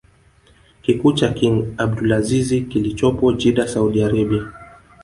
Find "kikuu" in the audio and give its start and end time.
0.81-1.13